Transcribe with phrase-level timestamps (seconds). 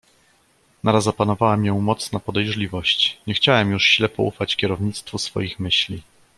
[0.83, 6.01] "Naraz opanowała mię mocna podejrzliwość: nie chciałem już ślepo ufać kierownictwu swoich myśli."